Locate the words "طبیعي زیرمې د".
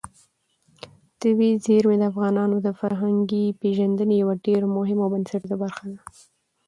1.21-2.03